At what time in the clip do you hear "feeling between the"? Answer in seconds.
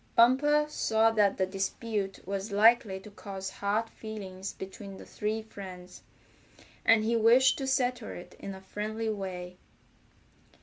3.87-5.05